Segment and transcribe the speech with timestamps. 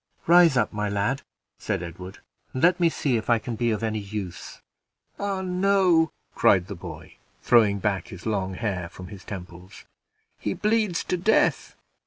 [0.25, 1.21] "Rise up, my lad,"
[1.59, 2.21] said Edward,
[2.55, 4.59] "and let me see if I can be of any use."
[5.19, 9.83] "Ah, no!" cried the boy, throwing back his long hair from his temples,
[10.39, 11.75] "he bleeds to death!"